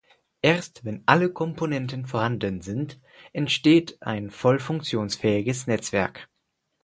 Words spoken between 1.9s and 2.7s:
vorhanden